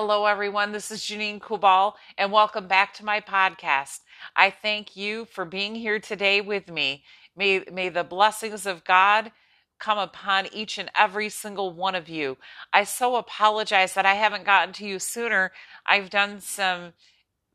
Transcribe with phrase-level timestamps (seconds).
[0.00, 0.70] Hello, everyone.
[0.70, 3.98] This is Janine Kubal, and welcome back to my podcast.
[4.36, 7.02] I thank you for being here today with me.
[7.36, 9.32] May, may the blessings of God
[9.80, 12.36] come upon each and every single one of you.
[12.72, 15.50] I so apologize that I haven't gotten to you sooner.
[15.84, 16.92] I've done some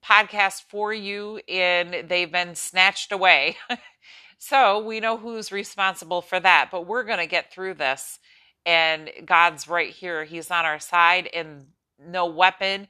[0.05, 3.55] podcasts for you, and they've been snatched away.
[4.38, 8.20] so we know who's responsible for that, but we're going to get through this.
[8.66, 10.25] And God's right here.
[10.25, 11.68] He's on our side, and
[12.08, 12.88] no weapon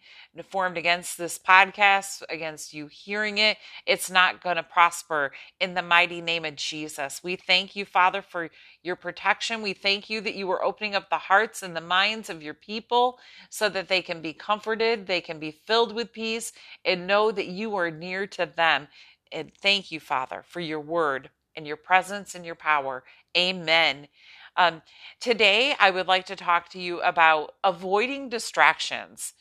[0.49, 5.81] formed against this podcast, against you hearing it, it's not going to prosper in the
[5.81, 7.21] mighty name of Jesus.
[7.23, 8.49] We thank you, Father, for
[8.81, 9.61] your protection.
[9.61, 12.53] We thank you that you are opening up the hearts and the minds of your
[12.53, 16.53] people so that they can be comforted, they can be filled with peace,
[16.85, 18.87] and know that you are near to them.
[19.31, 23.03] And thank you, Father, for your word and your presence and your power.
[23.37, 24.07] Amen.
[24.55, 24.81] Um,
[25.19, 29.33] today, I would like to talk to you about avoiding distractions.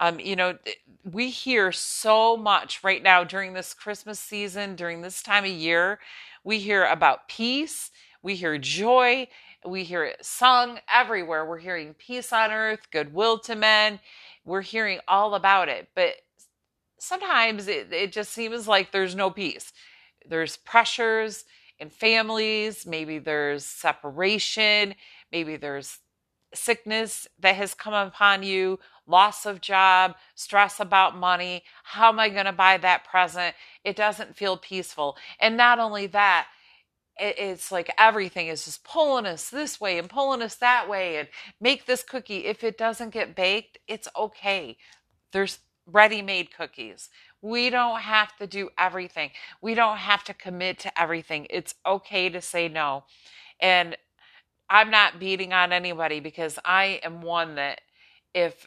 [0.00, 0.58] Um, you know,
[1.04, 6.00] we hear so much right now during this Christmas season, during this time of year.
[6.44, 7.90] We hear about peace,
[8.22, 9.28] we hear joy,
[9.64, 11.44] we hear it sung everywhere.
[11.44, 14.00] We're hearing peace on earth, goodwill to men.
[14.44, 15.88] We're hearing all about it.
[15.94, 16.14] But
[16.98, 19.72] sometimes it, it just seems like there's no peace.
[20.28, 21.44] There's pressures,
[21.78, 24.94] in families, maybe there's separation,
[25.30, 25.98] maybe there's
[26.54, 31.62] sickness that has come upon you, loss of job, stress about money.
[31.84, 33.54] How am I going to buy that present?
[33.84, 35.16] It doesn't feel peaceful.
[35.40, 36.48] And not only that,
[37.18, 41.28] it's like everything is just pulling us this way and pulling us that way and
[41.60, 42.44] make this cookie.
[42.44, 44.76] If it doesn't get baked, it's okay.
[45.32, 47.08] There's ready made cookies.
[47.42, 49.30] We don't have to do everything.
[49.60, 51.46] We don't have to commit to everything.
[51.50, 53.04] It's okay to say no.
[53.60, 53.96] And
[54.68, 57.80] I'm not beating on anybody because I am one that
[58.34, 58.66] if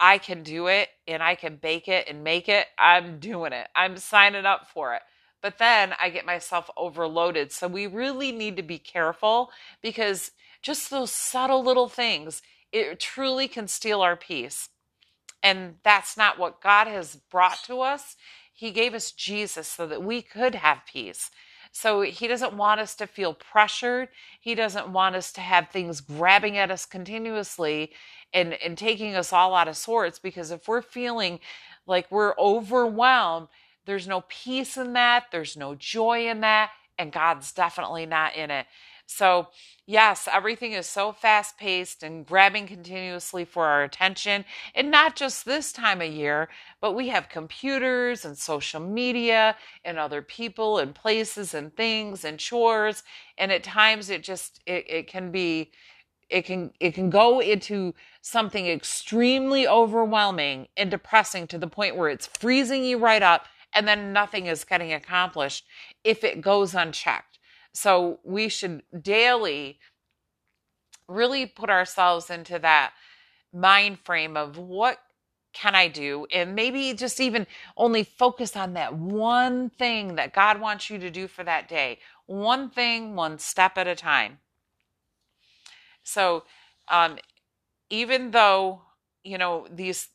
[0.00, 3.68] I can do it and I can bake it and make it, I'm doing it.
[3.76, 5.02] I'm signing up for it.
[5.40, 7.52] But then I get myself overloaded.
[7.52, 9.50] So we really need to be careful
[9.82, 10.32] because
[10.62, 12.42] just those subtle little things,
[12.72, 14.70] it truly can steal our peace.
[15.44, 18.16] And that's not what God has brought to us.
[18.52, 21.30] He gave us Jesus so that we could have peace.
[21.70, 24.08] So he doesn't want us to feel pressured.
[24.40, 27.92] He doesn't want us to have things grabbing at us continuously
[28.32, 30.18] and, and taking us all out of sorts.
[30.18, 31.40] Because if we're feeling
[31.86, 33.48] like we're overwhelmed,
[33.86, 38.50] there's no peace in that, there's no joy in that, and God's definitely not in
[38.50, 38.66] it.
[39.06, 39.48] So,
[39.86, 44.44] yes, everything is so fast paced and grabbing continuously for our attention.
[44.74, 46.48] And not just this time of year,
[46.80, 52.38] but we have computers and social media and other people and places and things and
[52.38, 53.02] chores.
[53.38, 55.70] And at times it just, it, it can be,
[56.30, 62.08] it can it can go into something extremely overwhelming and depressing to the point where
[62.08, 65.66] it's freezing you right up and then nothing is getting accomplished
[66.04, 67.33] if it goes unchecked
[67.74, 69.78] so we should daily
[71.08, 72.92] really put ourselves into that
[73.52, 74.98] mind frame of what
[75.52, 76.26] can I do?
[76.32, 77.46] And maybe just even
[77.76, 82.00] only focus on that one thing that God wants you to do for that day.
[82.26, 84.38] One thing, one step at a time.
[86.02, 86.44] So,
[86.88, 87.18] um,
[87.88, 88.82] even though,
[89.22, 90.08] you know, these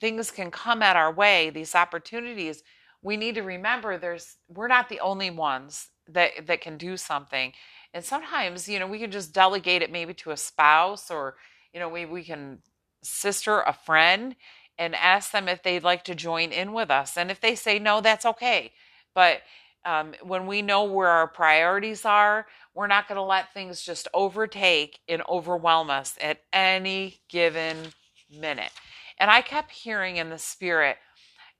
[0.00, 2.62] things can come at our way, these opportunities,
[3.04, 7.52] we need to remember there's, we're not the only ones that that can do something.
[7.92, 11.36] And sometimes you know we can just delegate it maybe to a spouse or
[11.72, 12.58] you know maybe we can
[13.02, 14.34] sister a friend
[14.78, 17.16] and ask them if they'd like to join in with us.
[17.16, 18.72] And if they say no that's okay.
[19.14, 19.42] But
[19.86, 24.08] um, when we know where our priorities are we're not going to let things just
[24.12, 27.76] overtake and overwhelm us at any given
[28.30, 28.72] minute.
[29.18, 30.96] And i kept hearing in the spirit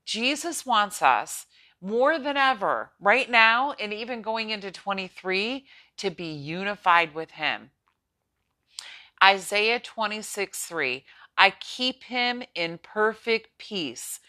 [0.05, 1.45] jesus wants us
[1.81, 5.65] more than ever right now and even going into 23
[5.97, 7.69] to be unified with him.
[9.23, 11.03] Isaiah 26 3
[11.37, 14.21] I keep him in perfect peace,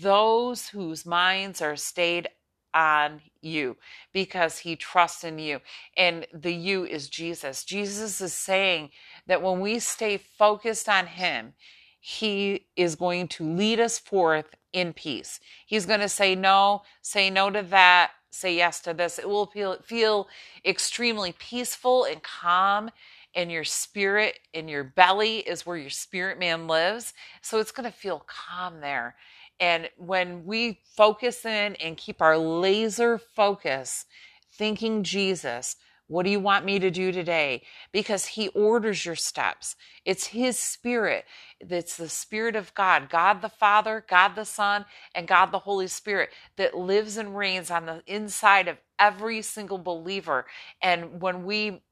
[0.00, 2.28] those whose minds are stayed
[2.74, 3.76] on you
[4.12, 5.60] because he trusts in you.
[5.96, 7.64] And the you is Jesus.
[7.64, 8.90] Jesus is saying
[9.28, 11.54] that when we stay focused on him,
[12.00, 15.40] he is going to lead us forth in peace.
[15.66, 19.18] He's going to say no, say no to that, say yes to this.
[19.18, 20.28] It will feel, feel
[20.64, 22.90] extremely peaceful and calm.
[23.34, 27.14] And your spirit in your belly is where your spirit man lives.
[27.42, 29.16] So it's going to feel calm there.
[29.60, 34.06] And when we focus in and keep our laser focus
[34.52, 35.76] thinking Jesus,
[36.08, 37.62] What do you want me to do today?
[37.92, 39.76] Because He orders your steps.
[40.04, 41.26] It's His Spirit.
[41.60, 45.86] It's the Spirit of God, God the Father, God the Son, and God the Holy
[45.86, 50.46] Spirit that lives and reigns on the inside of every single believer.
[50.82, 51.82] And when we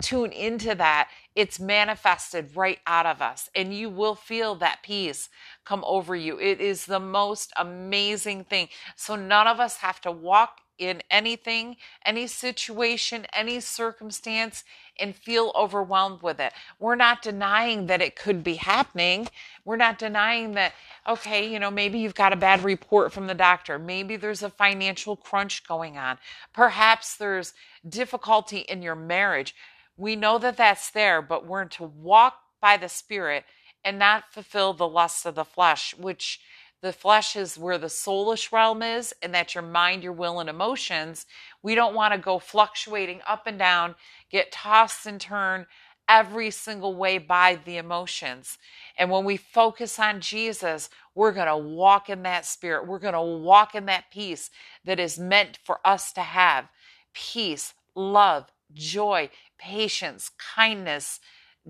[0.00, 5.28] tune into that, it's manifested right out of us, and you will feel that peace
[5.64, 6.38] come over you.
[6.38, 8.68] It is the most amazing thing.
[8.96, 14.64] So, none of us have to walk in anything, any situation, any circumstance,
[14.98, 16.52] and feel overwhelmed with it.
[16.78, 19.28] We're not denying that it could be happening.
[19.64, 20.72] We're not denying that,
[21.06, 23.78] okay, you know, maybe you've got a bad report from the doctor.
[23.78, 26.18] Maybe there's a financial crunch going on.
[26.52, 27.54] Perhaps there's
[27.88, 29.54] difficulty in your marriage.
[29.96, 33.44] We know that that's there, but we're to walk by the Spirit
[33.84, 36.40] and not fulfill the lusts of the flesh, which
[36.80, 40.48] the flesh is where the soulish realm is, and that's your mind, your will, and
[40.48, 41.26] emotions.
[41.62, 43.96] We don't want to go fluctuating up and down,
[44.30, 45.66] get tossed and turned
[46.08, 48.58] every single way by the emotions.
[48.96, 52.86] And when we focus on Jesus, we're going to walk in that spirit.
[52.86, 54.50] We're going to walk in that peace
[54.84, 56.68] that is meant for us to have
[57.12, 61.20] peace, love, joy, patience, kindness,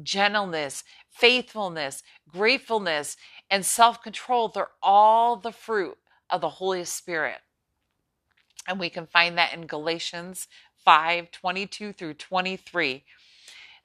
[0.02, 3.16] gentleness, faithfulness, gratefulness,
[3.50, 4.48] and self control.
[4.48, 5.98] They're all the fruit
[6.30, 7.40] of the Holy Spirit.
[8.66, 10.48] And we can find that in Galatians
[10.84, 13.04] 5 22 through 23.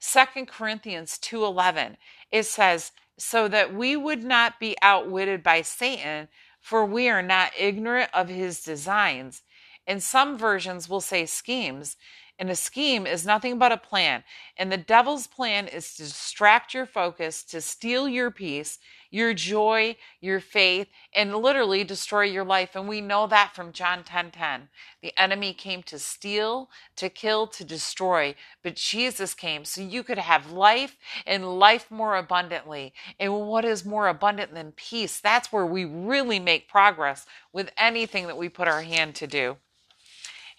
[0.00, 1.96] 2 Corinthians 2:11
[2.30, 6.28] it says so that we would not be outwitted by Satan
[6.60, 9.42] for we are not ignorant of his designs.
[9.86, 11.96] In some versions will say schemes
[12.38, 14.24] and a scheme is nothing but a plan.
[14.56, 18.78] And the devil's plan is to distract your focus, to steal your peace,
[19.08, 22.74] your joy, your faith, and literally destroy your life.
[22.74, 24.68] And we know that from John 10 10.
[25.02, 28.34] The enemy came to steal, to kill, to destroy,
[28.64, 30.96] but Jesus came so you could have life
[31.26, 32.92] and life more abundantly.
[33.20, 35.20] And what is more abundant than peace?
[35.20, 39.56] That's where we really make progress with anything that we put our hand to do.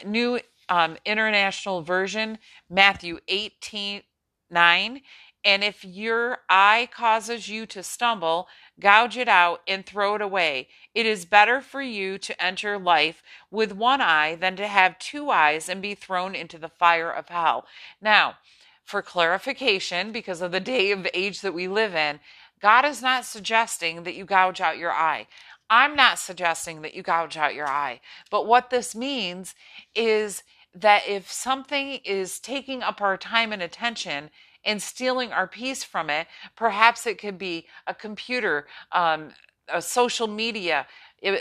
[0.05, 0.39] New
[0.69, 2.37] um, International Version,
[2.69, 4.03] Matthew 18
[4.51, 5.01] 9.
[5.43, 8.47] And if your eye causes you to stumble,
[8.79, 10.69] gouge it out and throw it away.
[10.95, 13.21] It is better for you to enter life
[13.51, 17.29] with one eye than to have two eyes and be thrown into the fire of
[17.29, 17.67] hell.
[18.01, 18.37] Now,
[18.83, 22.19] for clarification, because of the day of age that we live in,
[22.59, 25.27] God is not suggesting that you gouge out your eye.
[25.69, 28.01] I'm not suggesting that you gouge out your eye.
[28.31, 29.55] But what this means
[29.93, 30.43] is
[30.75, 34.29] that if something is taking up our time and attention
[34.65, 39.29] and stealing our peace from it, perhaps it could be a computer, um,
[39.69, 40.85] a social media,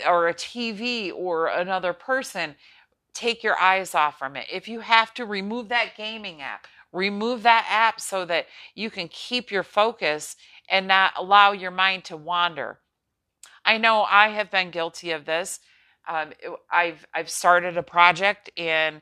[0.07, 2.55] or a TV, or another person.
[3.13, 4.47] Take your eyes off from it.
[4.51, 9.07] If you have to remove that gaming app, remove that app so that you can
[9.09, 10.35] keep your focus
[10.69, 12.79] and not allow your mind to wander.
[13.65, 15.59] I know I have been guilty of this.
[16.07, 16.31] Um,
[16.71, 19.01] I've I've started a project and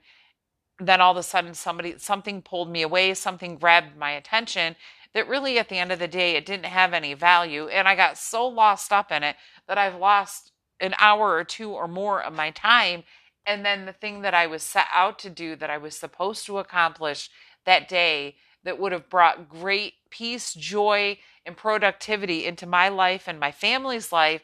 [0.80, 4.76] then all of a sudden somebody something pulled me away something grabbed my attention
[5.14, 7.68] that really at the end of the day it didn't have any value.
[7.68, 9.36] And i got so lost up in it
[9.68, 13.04] that i've lost an hour or two or more of my time.
[13.46, 16.46] And then the thing that i was set out to do that i was supposed
[16.48, 17.30] to accomplish
[17.66, 23.40] that day that would have brought great peace joy and productivity into my life and
[23.40, 24.42] my family's life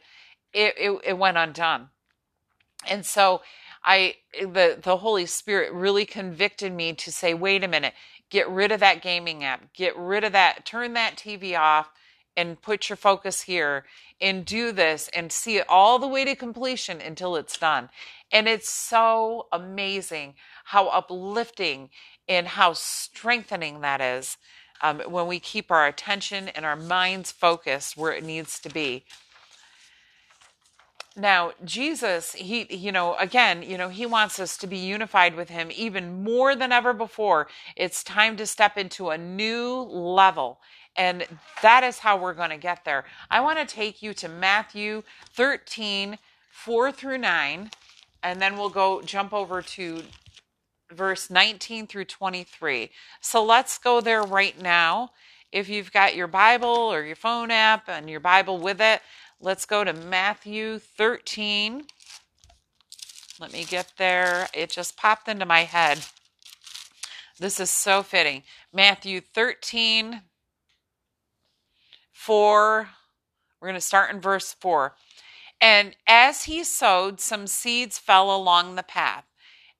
[0.52, 1.88] it, it, it went undone.
[2.88, 3.42] And so
[3.84, 7.94] I the the Holy Spirit really convicted me to say, wait a minute,
[8.30, 11.90] get rid of that gaming app, get rid of that, turn that TV off
[12.36, 13.84] and put your focus here
[14.20, 17.88] and do this and see it all the way to completion until it's done.
[18.30, 20.34] And it's so amazing
[20.64, 21.90] how uplifting
[22.28, 24.36] and how strengthening that is
[24.82, 29.04] um, when we keep our attention and our minds focused where it needs to be.
[31.16, 35.48] Now, Jesus, he, you know, again, you know, he wants us to be unified with
[35.48, 37.48] him even more than ever before.
[37.76, 40.60] It's time to step into a new level.
[40.96, 41.26] And
[41.62, 43.04] that is how we're going to get there.
[43.30, 45.02] I want to take you to Matthew
[45.34, 46.18] 13,
[46.50, 47.70] 4 through 9,
[48.22, 50.02] and then we'll go jump over to
[50.92, 52.90] verse 19 through 23.
[53.20, 55.10] So let's go there right now.
[55.52, 59.00] If you've got your Bible or your phone app and your Bible with it,
[59.42, 61.84] Let's go to Matthew 13.
[63.40, 64.48] Let me get there.
[64.52, 66.00] It just popped into my head.
[67.38, 68.42] This is so fitting.
[68.70, 70.20] Matthew 13,
[72.12, 72.88] 4.
[73.58, 74.94] We're going to start in verse 4.
[75.58, 79.24] And as he sowed, some seeds fell along the path,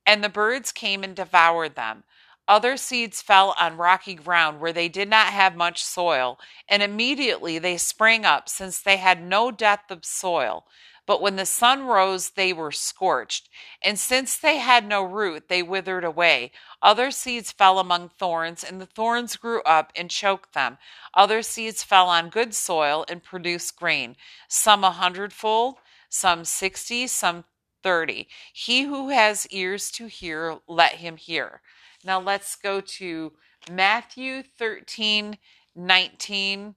[0.07, 2.05] and the birds came and devoured them.
[2.51, 6.37] Other seeds fell on rocky ground where they did not have much soil,
[6.69, 10.65] and immediately they sprang up, since they had no depth of soil.
[11.07, 13.49] But when the sun rose, they were scorched.
[13.85, 16.51] And since they had no root, they withered away.
[16.83, 20.79] Other seeds fell among thorns, and the thorns grew up and choked them.
[21.15, 24.17] Other seeds fell on good soil and produced grain,
[24.49, 25.77] some a hundredfold,
[26.09, 27.45] some sixty, some
[27.85, 28.27] thirty.
[28.53, 31.61] He who has ears to hear, let him hear.
[32.05, 33.33] Now let's go to
[33.71, 35.37] Matthew 13,
[35.77, 36.75] 19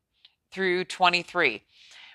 [0.51, 1.63] through 23.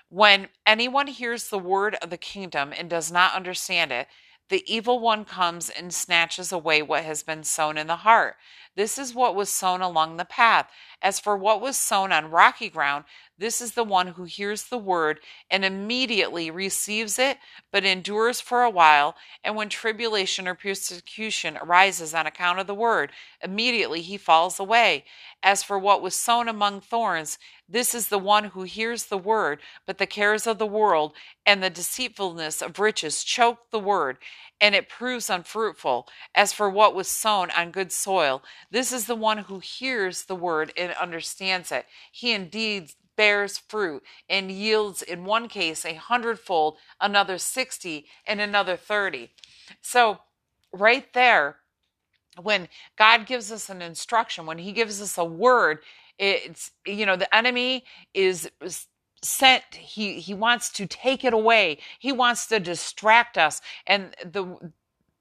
[0.09, 4.07] When anyone hears the word of the kingdom and does not understand it,
[4.49, 8.35] the evil one comes and snatches away what has been sown in the heart.
[8.75, 10.69] This is what was sown along the path.
[11.01, 13.05] As for what was sown on rocky ground,
[13.39, 17.37] this is the one who hears the word and immediately receives it,
[17.71, 19.15] but endures for a while.
[19.43, 25.05] And when tribulation or persecution arises on account of the word, immediately he falls away.
[25.41, 29.59] As for what was sown among thorns, this is the one who hears the word,
[29.85, 31.13] but the cares of the world
[31.45, 34.17] and the deceitfulness of riches choke the word,
[34.59, 36.07] and it proves unfruitful.
[36.35, 40.35] As for what was sown on good soil, this is the one who hears the
[40.35, 41.85] word and understands it.
[42.11, 48.77] He indeed bears fruit and yields in one case a hundredfold, another 60, and another
[48.77, 49.29] 30.
[49.81, 50.19] So,
[50.71, 51.57] right there,
[52.41, 55.79] when God gives us an instruction, when He gives us a word,
[56.17, 57.83] it's, you know, the enemy
[58.13, 58.49] is
[59.21, 64.57] sent he he wants to take it away he wants to distract us and the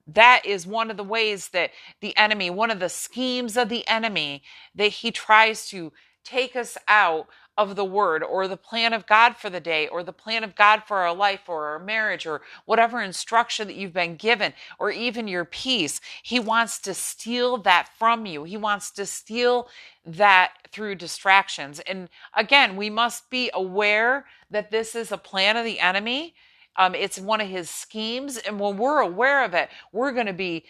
[0.07, 3.87] that is one of the ways that the enemy one of the schemes of the
[3.89, 4.41] enemy
[4.77, 5.93] that he tries to
[6.25, 7.27] take us out
[7.59, 10.55] of the word or the plan of God for the day or the plan of
[10.55, 14.93] God for our life or our marriage or whatever instruction that you've been given or
[14.93, 16.01] even your peace.
[16.23, 18.45] He wants to steal that from you.
[18.45, 19.69] He wants to steal
[20.07, 21.81] that through distractions.
[21.81, 26.37] And again, we must be aware that this is a plan of the enemy.
[26.77, 28.37] Um, it's one of his schemes.
[28.39, 30.65] And when we're aware of it, we're going to be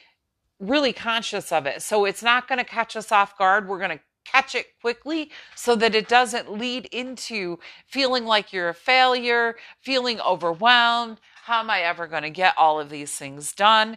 [0.59, 1.83] really conscious of it.
[1.83, 3.69] So it's not going to catch us off guard.
[3.69, 4.01] We're going to
[4.31, 10.21] catch it quickly so that it doesn't lead into feeling like you're a failure, feeling
[10.21, 11.19] overwhelmed.
[11.45, 13.97] How am I ever going to get all of these things done?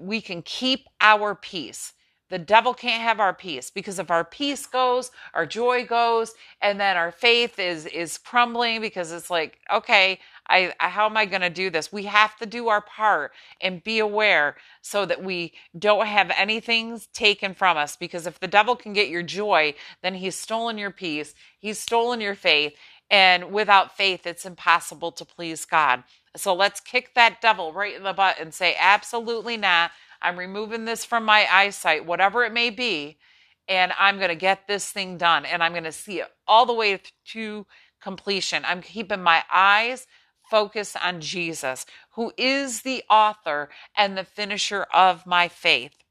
[0.00, 1.92] We can keep our peace.
[2.28, 6.80] The devil can't have our peace because if our peace goes, our joy goes, and
[6.80, 11.24] then our faith is is crumbling because it's like, okay, I, I how am I
[11.26, 11.92] going to do this?
[11.92, 17.00] We have to do our part and be aware so that we don't have anything
[17.12, 20.90] taken from us because if the devil can get your joy, then he's stolen your
[20.90, 22.74] peace, he's stolen your faith,
[23.10, 26.02] and without faith it's impossible to please God.
[26.36, 29.92] So let's kick that devil right in the butt and say absolutely not.
[30.20, 33.18] I'm removing this from my eyesight, whatever it may be,
[33.68, 36.66] and I'm going to get this thing done and I'm going to see it all
[36.66, 37.66] the way to
[38.00, 38.64] completion.
[38.66, 40.06] I'm keeping my eyes
[40.52, 46.01] focused on Jesus, who is the author and the finisher of my faith.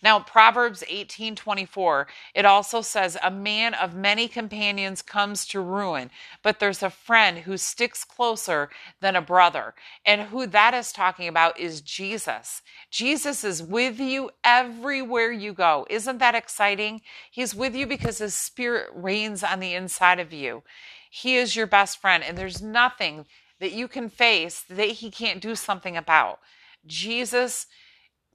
[0.00, 6.10] Now, Proverbs 18:24, it also says a man of many companions comes to ruin,
[6.42, 8.70] but there's a friend who sticks closer
[9.00, 9.74] than a brother.
[10.04, 12.62] And who that is talking about is Jesus.
[12.90, 15.86] Jesus is with you everywhere you go.
[15.90, 17.02] Isn't that exciting?
[17.30, 20.62] He's with you because his spirit reigns on the inside of you.
[21.10, 23.26] He is your best friend and there's nothing
[23.60, 26.40] that you can face that he can't do something about.
[26.86, 27.66] Jesus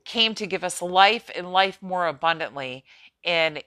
[0.08, 2.86] came to give us life and life more abundantly.
[3.24, 3.62] And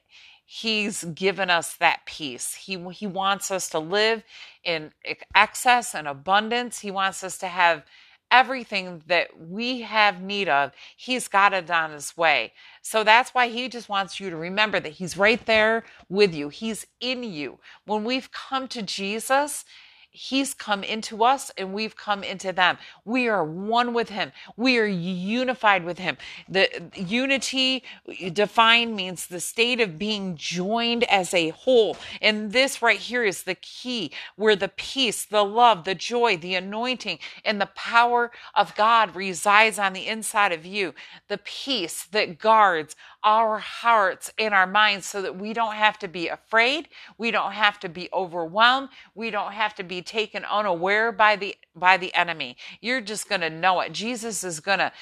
[0.45, 2.55] he's given us that peace.
[2.55, 4.25] He, he wants us to live
[4.65, 4.93] in
[5.35, 6.81] excess and abundance.
[6.81, 7.85] He wants us to have
[8.31, 10.73] everything that we have need of.
[10.97, 12.53] He's got it on his way.
[12.83, 16.49] So that's why he just wants you to remember that he's right there with you.
[16.49, 17.59] He's in you.
[17.85, 19.65] When we've come to Jesus,
[20.13, 22.79] He's come into us and we've come into them.
[23.05, 24.33] We are one with Him.
[24.57, 26.17] We are unified with Him.
[26.49, 27.85] The unity
[28.33, 31.97] defined means the state of being joined as a whole.
[32.21, 36.57] And this right here is the key where the peace, the love, the joy, the
[36.57, 40.93] anointing, and the power of God resides on the inside of you.
[41.29, 46.09] The peace that guards our hearts and our minds so that we don't have to
[46.09, 46.89] be afraid.
[47.19, 48.89] We don't have to be overwhelmed.
[49.15, 52.57] We don't have to be taken unaware by the by the enemy.
[52.81, 53.93] You're just going to know it.
[53.93, 54.93] Jesus is going to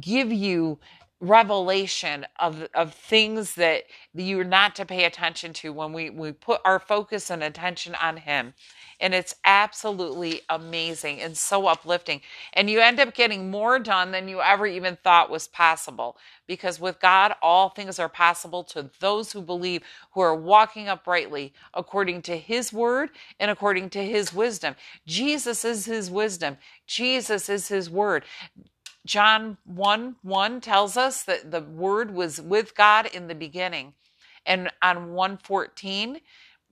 [0.00, 0.78] give you
[1.20, 3.84] revelation of of things that
[4.14, 8.18] you're not to pay attention to when we we put our focus and attention on
[8.18, 8.54] him
[9.00, 12.20] and it's absolutely amazing and so uplifting.
[12.54, 16.80] And you end up getting more done than you ever even thought was possible because
[16.80, 22.22] with God all things are possible to those who believe who are walking uprightly according
[22.22, 24.74] to his word and according to his wisdom.
[25.06, 26.56] Jesus is his wisdom.
[26.86, 28.24] Jesus is his word.
[29.06, 33.94] John 1 1 tells us that the word was with God in the beginning.
[34.46, 36.20] And on 114,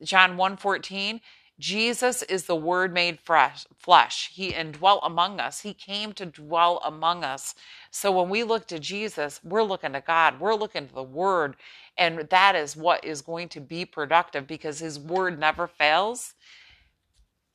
[0.02, 1.20] John 114,
[1.58, 4.30] Jesus is the word made flesh.
[4.32, 5.60] He indwelt among us.
[5.60, 7.54] He came to dwell among us.
[7.90, 10.38] So when we look to Jesus, we're looking to God.
[10.38, 11.56] We're looking to the word.
[11.96, 16.34] And that is what is going to be productive because his word never fails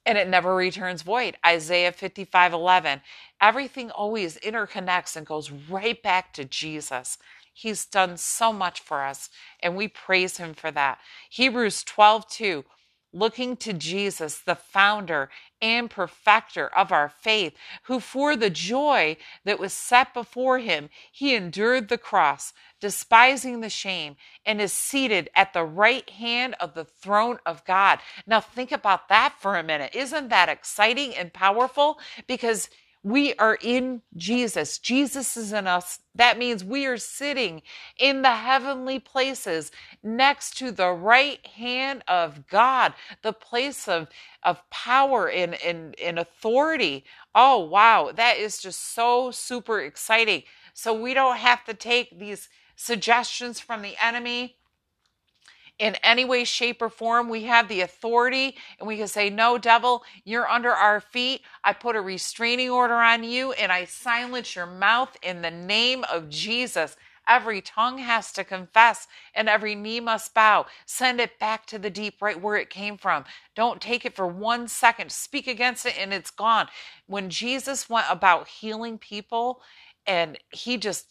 [0.06, 1.38] and it never returns void.
[1.46, 3.02] Isaiah 55 11.
[3.40, 7.18] Everything always interconnects and goes right back to Jesus.
[7.54, 9.30] He's done so much for us,
[9.62, 11.00] and we praise him for that.
[11.30, 12.66] Hebrews 12 2
[13.14, 15.30] looking to Jesus, the founder
[15.62, 17.54] and perfecter of our faith,
[17.84, 23.70] who for the joy that was set before him, he endured the cross, despising the
[23.70, 24.16] shame,
[24.46, 28.00] and is seated at the right hand of the throne of God.
[28.26, 29.96] Now, think about that for a minute.
[29.96, 32.00] Isn't that exciting and powerful?
[32.28, 32.70] Because
[33.04, 34.78] we are in Jesus.
[34.78, 36.00] Jesus is in us.
[36.14, 37.64] That means we are sitting
[37.98, 39.72] in the heavenly places
[40.04, 42.94] next to the right hand of God,
[43.24, 44.08] the place of,
[44.44, 47.04] of power and, and, and authority.
[47.34, 48.12] Oh, wow.
[48.14, 50.44] That is just so super exciting.
[50.74, 54.58] So we don't have to take these suggestions from the enemy
[55.82, 57.28] in any way, shape, or form.
[57.28, 61.42] We have the authority and we can say, No, devil, you're under our feet.
[61.64, 66.06] I put a restraining order on you and I silence your mouth in the name
[66.10, 66.96] of Jesus.
[67.28, 70.68] Every tongue has to confess and every knee must bow.
[70.86, 73.26] Send it back to the deep, right where it came from.
[73.56, 75.12] Don't take it for one second.
[75.12, 76.68] Speak against it and it's gone.
[77.08, 79.62] When Jesus went about healing people
[80.06, 81.08] and he just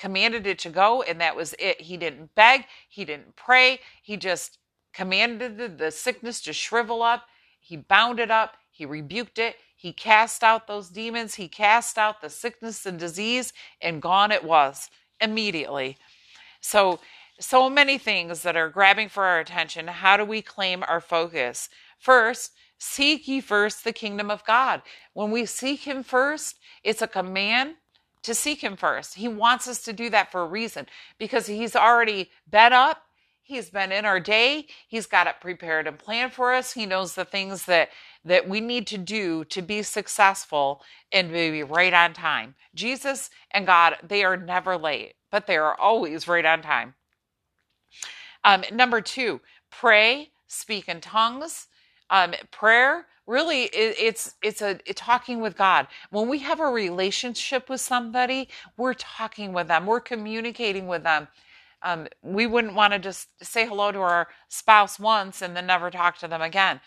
[0.00, 1.82] commanded it to go, and that was it.
[1.82, 4.58] He didn't beg, he didn't pray, he just
[4.94, 7.24] commanded the sickness to shrivel up.
[7.60, 12.22] He bound it up, he rebuked it, he cast out those demons, he cast out
[12.22, 14.88] the sickness and disease, and gone it was
[15.20, 15.98] immediately.
[16.62, 16.98] So,
[17.38, 19.86] so many things that are grabbing for our attention.
[19.86, 21.68] How do we claim our focus?
[21.98, 24.82] First, seek ye first the kingdom of God.
[25.12, 27.76] When we seek him first, it's a command
[28.22, 29.14] to seek him first.
[29.14, 30.86] He wants us to do that for a reason
[31.18, 33.02] because he's already been up.
[33.42, 34.68] He's been in our day.
[34.86, 36.72] He's got it prepared and planned for us.
[36.72, 37.88] He knows the things that
[38.24, 42.54] that we need to do to be successful and be right on time.
[42.74, 46.94] Jesus and God, they are never late, but they are always right on time.
[48.44, 51.66] Um, number two, pray, speak in tongues.
[52.10, 55.86] Um, prayer really it's it's a talking with god.
[56.10, 59.86] When we have a relationship with somebody we're talking with them.
[59.86, 61.28] We're communicating with them.
[61.82, 65.90] Um, we wouldn't want to just say hello to our spouse once and then never
[65.90, 66.80] talk to them again.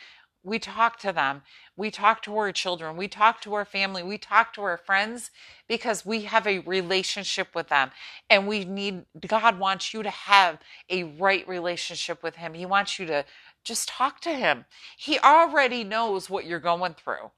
[0.43, 1.41] We talk to them.
[1.77, 2.97] We talk to our children.
[2.97, 4.03] We talk to our family.
[4.03, 5.31] We talk to our friends
[5.69, 7.91] because we have a relationship with them.
[8.29, 12.53] And we need god wants you to have a right relationship with him.
[12.53, 13.25] He wants you to
[13.63, 14.65] just talk to him.
[14.97, 17.31] He already knows what you're going through.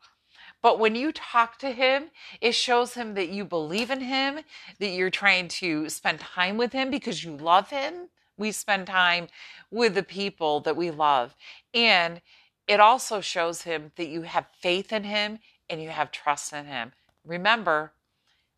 [0.61, 2.05] But when you talk to him,
[2.41, 4.39] it shows him that you believe in him,
[4.79, 8.09] that you're trying to spend time with him because you love him.
[8.37, 9.27] We spend time
[9.69, 11.35] with the people that we love.
[11.73, 12.21] And
[12.67, 16.65] it also shows him that you have faith in him and you have trust in
[16.65, 16.93] him.
[17.23, 17.93] Remember,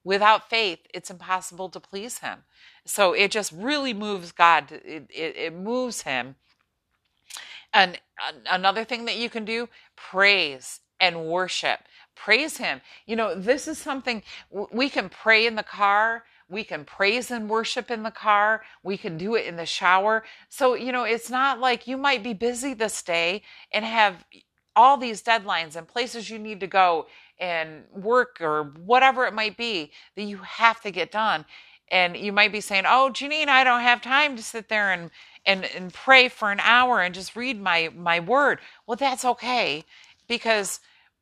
[0.04, 2.44] without faith, it's impossible to please him.
[2.86, 6.36] So it just really moves God, it, it, it moves him
[7.78, 8.00] and
[8.50, 11.82] another thing that you can do, praise and worship.
[12.16, 12.82] Praise Him.
[13.08, 14.24] You know, this is something
[14.74, 16.26] we can pray in the car.
[16.50, 18.63] We can praise and worship in the car.
[18.84, 20.26] We can do it in the shower.
[20.50, 24.26] So, you know, it's not like you might be busy this day and have
[24.76, 27.08] all these deadlines and places you need to go
[27.40, 31.46] and work or whatever it might be that you have to get done.
[31.92, 35.12] And you might be saying, Oh, Janine, I don't have time to sit there and,
[35.48, 38.60] and, and pray for an hour and just read my, my word.
[38.86, 39.86] Well, that's okay
[40.28, 40.82] because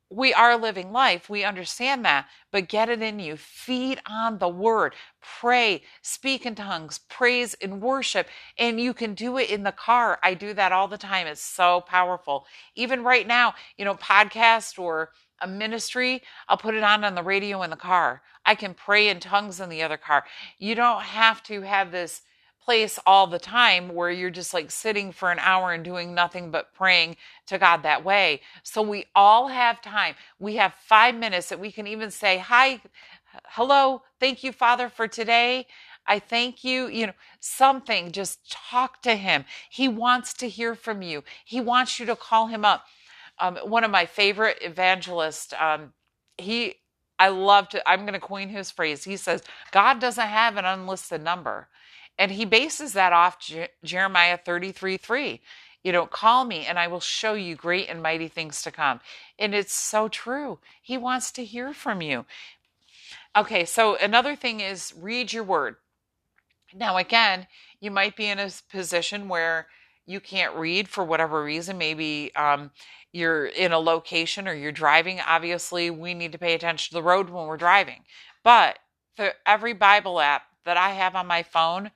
[0.10, 1.30] we are living life.
[1.30, 3.38] We understand that, but get it in you.
[3.38, 4.94] Feed on the word.
[5.40, 8.28] Pray, speak in tongues, praise and worship.
[8.58, 10.20] And you can do it in the car.
[10.24, 11.28] I do that all the time.
[11.28, 12.46] It's so powerful.
[12.76, 15.12] Even right now, you know, podcast or
[15.42, 18.22] a ministry, I'll put it on on the radio in the car.
[18.46, 20.24] I can pray in tongues in the other car.
[20.58, 22.22] You don't have to have this
[22.66, 26.52] place all the time where you're just like sitting for an hour and doing nothing
[26.52, 27.16] but praying
[27.48, 28.42] to God that way.
[28.64, 30.16] So we all have time.
[30.40, 32.82] We have five minutes that we can even say, Hi,
[33.50, 35.68] hello, thank you, Father, for today.
[36.08, 36.88] I thank you.
[36.88, 39.46] You know, something, just talk to him.
[39.70, 42.86] He wants to hear from you, he wants you to call him up.
[43.40, 45.94] Um, one of my favorite evangelists, um,
[46.38, 46.76] he,
[47.20, 49.04] I love to, I'm going to coin his phrase.
[49.04, 51.68] He says, God doesn't have an unlisted number.
[52.18, 55.42] And he bases that off Je- Jeremiah 33 3.
[55.84, 59.02] You know, call me and I will show you great and mighty things to come.
[59.38, 60.60] And it's so true.
[60.82, 62.26] He wants to hear from you.
[63.36, 65.76] Okay, so another thing is read your word.
[66.74, 67.48] Now, again,
[67.80, 69.68] you might be in a position where
[70.06, 71.78] you can't read for whatever reason.
[71.78, 72.72] Maybe um,
[73.12, 75.20] you're in a location or you're driving.
[75.20, 78.04] Obviously, we need to pay attention to the road when we're driving.
[78.44, 78.80] But
[79.16, 81.92] for every Bible app that I have on my phone,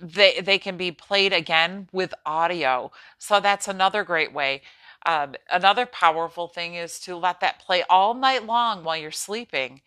[0.00, 2.90] they they can be played again with audio.
[3.18, 4.62] So that's another great way.
[5.06, 9.82] Um, another powerful thing is to let that play all night long while you're sleeping,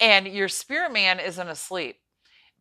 [0.00, 1.98] and your spirit man isn't asleep,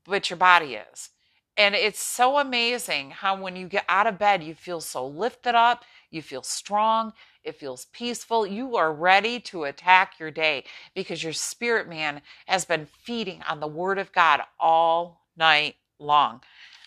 [0.05, 1.09] but your body is.
[1.57, 5.55] And it's so amazing how when you get out of bed, you feel so lifted
[5.55, 8.45] up, you feel strong, it feels peaceful.
[8.45, 13.59] You are ready to attack your day because your spirit man has been feeding on
[13.59, 16.41] the word of God all night long.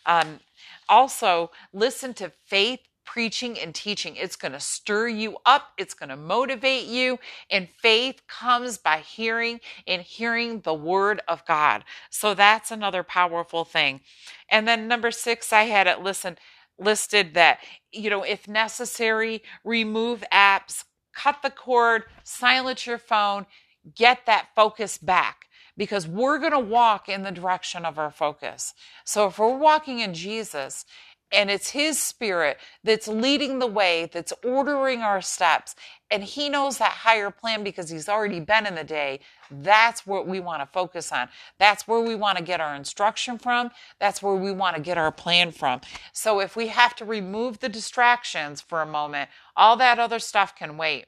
[0.07, 0.41] Um,
[0.89, 4.17] also, listen to faith preaching and teaching.
[4.17, 7.19] It's going to stir you up, it's going to motivate you.
[7.51, 11.85] And faith comes by hearing and hearing the word of God.
[12.11, 14.01] So that's another powerful thing.
[14.49, 16.39] And then number six, I had it listen
[16.79, 17.61] listed that,
[17.93, 20.85] you know, if necessary, remove apps,
[21.15, 23.47] cut the cord, silence your phone,
[23.95, 28.75] get that focus back because we're going to walk in the direction of our focus.
[29.05, 30.85] So if we're walking in Jesus
[31.33, 35.75] and it's His Spirit that's leading the way, that's ordering our steps,
[36.11, 39.21] and He knows that higher plan because He's already been in the day.
[39.51, 41.29] That's what we want to focus on.
[41.59, 43.71] That's where we want to get our instruction from.
[43.99, 45.81] That's where we want to get our plan from.
[46.13, 50.55] So if we have to remove the distractions for a moment, all that other stuff
[50.55, 51.07] can wait.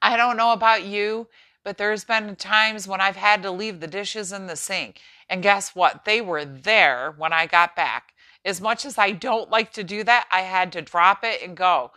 [0.00, 1.28] I don't know about you,
[1.64, 5.00] but there's been times when I've had to leave the dishes in the sink.
[5.28, 6.04] And guess what?
[6.04, 8.14] They were there when I got back.
[8.44, 11.56] As much as I don't like to do that, I had to drop it and
[11.56, 11.92] go.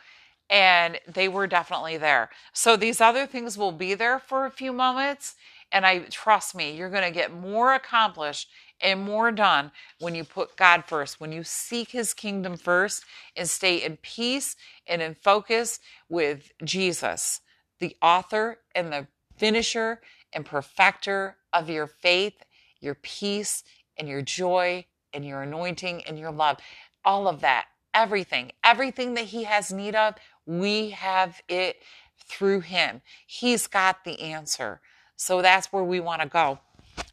[0.49, 2.29] And they were definitely there.
[2.53, 5.35] So these other things will be there for a few moments.
[5.71, 8.49] And I trust me, you're going to get more accomplished
[8.81, 13.05] and more done when you put God first, when you seek his kingdom first
[13.37, 14.55] and stay in peace
[14.87, 17.41] and in focus with Jesus,
[17.79, 20.01] the author and the finisher
[20.33, 22.43] and perfecter of your faith,
[22.79, 23.63] your peace,
[23.97, 26.57] and your joy, and your anointing, and your love.
[27.03, 31.77] All of that, everything, everything that He has need of, we have it
[32.25, 33.01] through Him.
[33.25, 34.81] He's got the answer.
[35.15, 36.59] So that's where we want to go.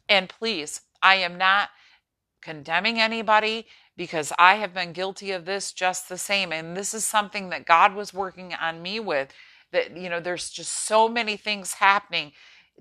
[0.09, 1.71] And please, I am not
[2.41, 6.53] condemning anybody because I have been guilty of this just the same.
[6.53, 9.33] And this is something that God was working on me with
[9.73, 12.33] that you know there's just so many things happening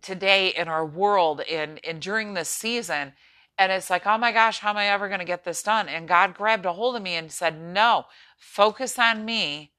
[0.01, 3.13] today in our world and and during this season
[3.57, 5.87] and it's like oh my gosh how am i ever going to get this done?
[5.89, 8.05] And god grabbed a hold of me and said no
[8.37, 9.71] focus on me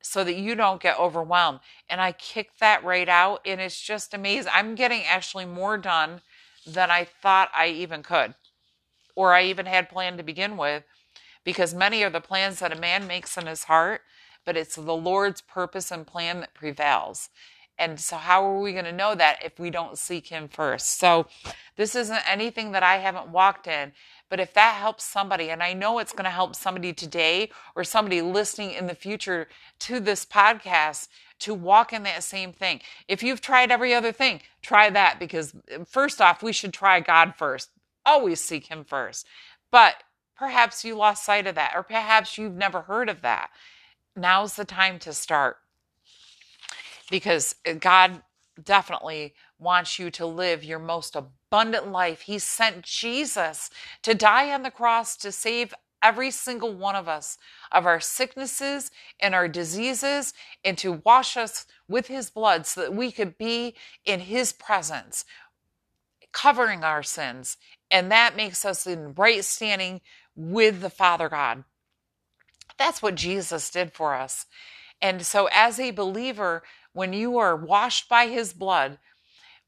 [0.00, 1.60] so that you don't get overwhelmed.
[1.88, 4.52] And i kicked that right out and it's just amazing.
[4.54, 6.20] I'm getting actually more done
[6.66, 8.34] than i thought i even could
[9.16, 10.84] or i even had planned to begin with
[11.44, 14.02] because many are the plans that a man makes in his heart
[14.48, 17.28] but it's the Lord's purpose and plan that prevails.
[17.78, 20.98] And so, how are we going to know that if we don't seek Him first?
[20.98, 21.26] So,
[21.76, 23.92] this isn't anything that I haven't walked in,
[24.28, 27.84] but if that helps somebody, and I know it's going to help somebody today or
[27.84, 29.48] somebody listening in the future
[29.80, 31.08] to this podcast
[31.40, 32.80] to walk in that same thing.
[33.06, 37.00] If you've tried every other thing, try that because, uh, first off, we should try
[37.00, 37.70] God first.
[38.04, 39.26] Always seek Him first.
[39.70, 40.02] But
[40.36, 43.50] perhaps you lost sight of that, or perhaps you've never heard of that
[44.18, 45.58] now's the time to start
[47.10, 48.22] because eh, God
[48.62, 52.22] definitely wants you to live your most abundant life.
[52.22, 53.70] He sent Jesus
[54.02, 57.38] to die on the cross to save every single one of us
[57.72, 58.90] of our sicknesses
[59.20, 60.32] and our diseases
[60.64, 65.24] and to wash us with his blood so that we could be in his presence,
[66.32, 67.56] covering our sins.
[67.90, 70.00] And that makes us in right standing
[70.36, 71.64] with the Father God.
[72.78, 74.46] That's what Jesus did for us.
[75.00, 78.98] And so, as a believer, when you are washed by his blood,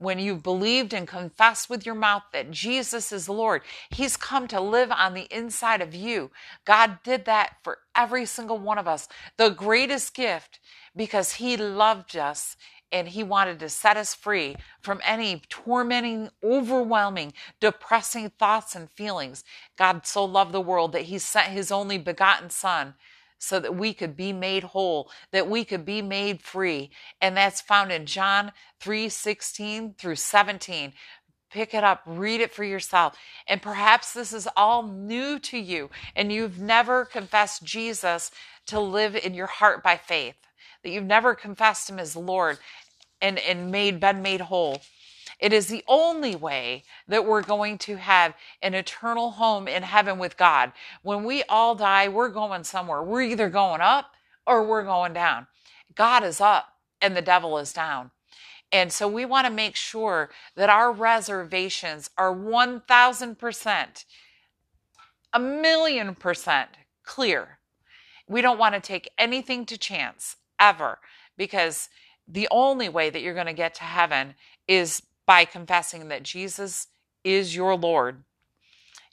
[0.01, 4.59] when you've believed and confessed with your mouth that Jesus is Lord, He's come to
[4.61, 6.31] live on the inside of you.
[6.65, 9.09] God did that for every single one of us.
[9.37, 10.59] The greatest gift
[10.97, 12.57] because He loved us
[12.91, 19.45] and He wanted to set us free from any tormenting, overwhelming, depressing thoughts and feelings.
[19.77, 22.95] God so loved the world that He sent His only begotten Son
[23.41, 26.91] so that we could be made whole, that we could be made free.
[27.21, 30.93] And that's found in John 3 16 through 17.
[31.51, 33.17] Pick it up, read it for yourself.
[33.49, 38.31] And perhaps this is all new to you and you've never confessed Jesus
[38.67, 40.37] to live in your heart by faith,
[40.85, 42.59] that you've never confessed him as Lord
[43.21, 44.83] and, and made been made whole.
[45.41, 50.19] It is the only way that we're going to have an eternal home in heaven
[50.19, 50.73] with God.
[51.03, 53.03] When we all die, we're going somewhere.
[53.03, 54.13] We're either going up
[54.47, 55.47] or we're going down.
[55.95, 58.11] God is up and the devil is down.
[58.73, 64.05] And so we want to make sure that our reservations are 1000%,
[65.33, 66.71] a million percent
[67.03, 67.59] clear.
[68.29, 70.99] We don't want to take anything to chance ever
[71.37, 71.89] because
[72.29, 74.35] the only way that you're going to get to heaven
[74.69, 76.89] is by confessing that Jesus
[77.23, 78.25] is your Lord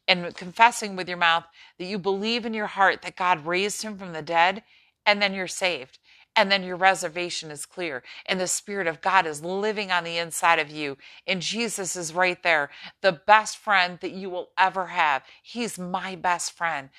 [0.07, 1.43] and confessing with your mouth
[1.77, 4.63] that you believe in your heart that God raised him from the dead,
[5.05, 5.99] and then you're saved.
[6.35, 10.17] And then your reservation is clear, and the Spirit of God is living on the
[10.17, 14.87] inside of you, and Jesus is right there, the best friend that you will ever
[14.87, 15.21] have.
[15.43, 16.89] He's my best friend.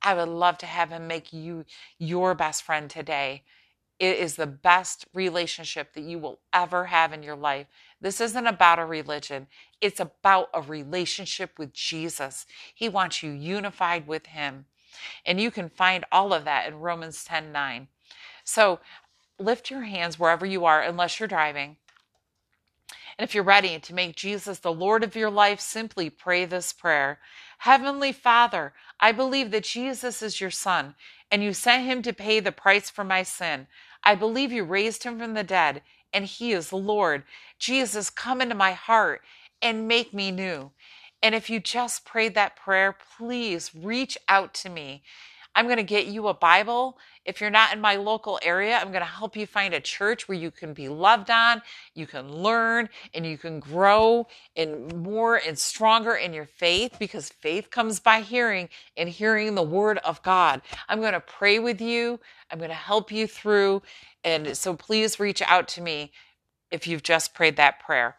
[0.00, 1.66] I would love to have him make you
[1.98, 3.42] your best friend today.
[3.98, 7.66] It is the best relationship that you will ever have in your life.
[8.00, 9.46] This isn't about a religion,
[9.80, 12.46] it's about a relationship with Jesus.
[12.74, 14.66] He wants you unified with Him.
[15.24, 17.88] And you can find all of that in Romans 10 9.
[18.44, 18.80] So
[19.38, 21.76] lift your hands wherever you are, unless you're driving.
[23.18, 26.72] And if you're ready to make Jesus the Lord of your life, simply pray this
[26.72, 27.18] prayer
[27.58, 30.94] Heavenly Father, I believe that Jesus is your Son,
[31.30, 33.66] and you sent him to pay the price for my sin.
[34.04, 35.82] I believe you raised him from the dead,
[36.12, 37.24] and he is the Lord.
[37.58, 39.22] Jesus, come into my heart
[39.62, 40.70] and make me new.
[41.22, 45.02] And if you just prayed that prayer, please reach out to me.
[45.56, 46.98] I'm going to get you a Bible.
[47.24, 50.28] If you're not in my local area, I'm going to help you find a church
[50.28, 51.62] where you can be loved on,
[51.94, 57.30] you can learn, and you can grow and more and stronger in your faith because
[57.30, 60.60] faith comes by hearing and hearing the word of God.
[60.90, 62.20] I'm going to pray with you.
[62.50, 63.82] I'm going to help you through.
[64.22, 66.12] And so please reach out to me
[66.70, 68.16] if you've just prayed that prayer.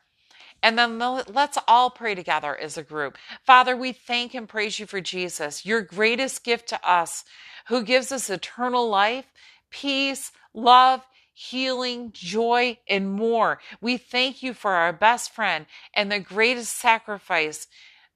[0.63, 3.17] And then let's all pray together as a group.
[3.43, 7.23] Father, we thank and praise you for Jesus, your greatest gift to us,
[7.67, 9.25] who gives us eternal life,
[9.69, 13.59] peace, love, healing, joy, and more.
[13.79, 17.67] We thank you for our best friend and the greatest sacrifice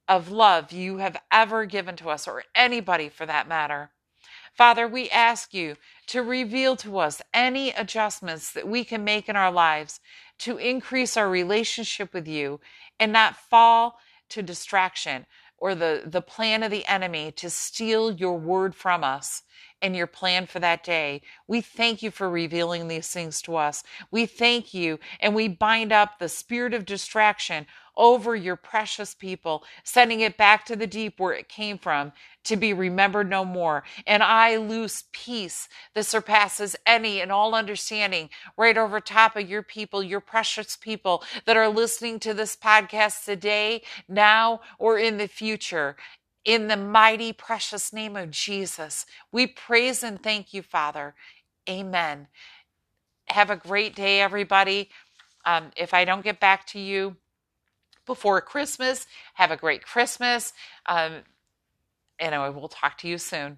[0.08, 3.92] of love you have ever given to us, or anybody for that matter.
[4.58, 5.78] Father, we ask you
[6.08, 10.00] to reveal to us any adjustments that we can make in our lives
[10.42, 12.60] to increase our relationship with you
[13.00, 13.98] and not fall
[14.30, 15.26] to distraction
[15.58, 19.44] or the, the plan of the enemy to steal your word from us
[19.82, 21.22] and your plan for that day.
[21.48, 23.84] We thank you for revealing these things to us.
[24.12, 27.66] We thank you and we bind up the spirit of distraction
[27.98, 32.12] over your precious people, sending it back to the deep where it came from
[32.44, 33.84] to be remembered no more.
[34.08, 39.62] And I lose peace that surpasses any and all understanding right over top of your
[39.62, 45.28] people, your precious people that are listening to this podcast today, now, or in the
[45.28, 45.96] future.
[46.44, 51.16] In the mighty, precious name of Jesus, we praise and thank you, Father.
[51.70, 52.28] Amen.
[53.28, 54.90] Have a great day, everybody.
[55.46, 57.16] Um, if I don't get back to you,
[58.06, 59.08] before Christmas.
[59.36, 60.54] Have a great Christmas.
[60.86, 61.22] Um,
[62.20, 63.58] and I will talk to you soon.